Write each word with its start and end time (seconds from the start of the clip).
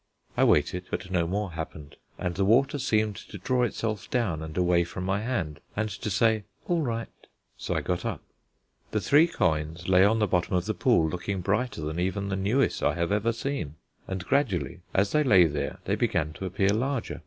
I 0.35 0.43
waited, 0.45 0.87
but 0.89 1.11
no 1.11 1.27
more 1.27 1.51
happened, 1.51 1.95
and 2.17 2.33
the 2.33 2.43
water 2.43 2.79
seemed 2.79 3.17
to 3.17 3.37
draw 3.37 3.61
itself 3.61 4.09
down 4.09 4.41
and 4.41 4.57
away 4.57 4.83
from 4.83 5.03
my 5.03 5.21
hand, 5.21 5.59
and 5.75 5.89
to 5.91 6.09
say 6.09 6.45
"All 6.67 6.81
right." 6.81 7.13
So 7.55 7.75
I 7.75 7.81
got 7.81 8.03
up. 8.03 8.23
The 8.89 8.99
three 8.99 9.27
coins 9.27 9.87
lay 9.87 10.03
on 10.03 10.17
the 10.17 10.25
bottom 10.25 10.55
of 10.55 10.65
the 10.65 10.73
pool 10.73 11.07
looking 11.07 11.41
brighter 11.41 11.81
than 11.81 11.99
even 11.99 12.29
the 12.29 12.35
newest 12.35 12.81
I 12.81 12.95
have 12.95 13.11
ever 13.11 13.31
seen, 13.31 13.75
and 14.07 14.25
gradually 14.25 14.79
as 14.91 15.11
they 15.11 15.23
lay 15.23 15.45
there 15.45 15.77
they 15.85 15.93
began 15.93 16.33
to 16.33 16.45
appear 16.47 16.69
larger. 16.69 17.19